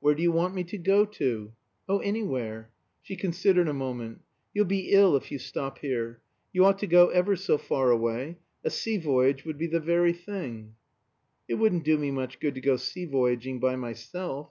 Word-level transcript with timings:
"Where 0.00 0.14
do 0.14 0.20
you 0.22 0.30
want 0.32 0.54
me 0.54 0.64
to 0.64 0.76
go 0.76 1.06
to?" 1.06 1.54
"Oh, 1.88 2.00
anywhere." 2.00 2.68
She 3.00 3.16
considered 3.16 3.68
a 3.68 3.72
moment. 3.72 4.20
"You'll 4.52 4.66
be 4.66 4.90
ill 4.90 5.16
if 5.16 5.32
you 5.32 5.38
stop 5.38 5.78
here. 5.78 6.20
You 6.52 6.66
ought 6.66 6.78
to 6.80 6.86
go 6.86 7.08
ever 7.08 7.36
so 7.36 7.56
far 7.56 7.90
away. 7.90 8.36
A 8.62 8.68
sea 8.68 8.98
voyage 8.98 9.46
would 9.46 9.56
be 9.56 9.66
the 9.68 9.80
very 9.80 10.12
thing." 10.12 10.74
"It 11.48 11.54
wouldn't 11.54 11.84
do 11.84 11.96
me 11.96 12.10
much 12.10 12.38
good 12.38 12.54
to 12.56 12.60
go 12.60 12.76
sea 12.76 13.06
voyaging 13.06 13.60
by 13.60 13.76
myself." 13.76 14.50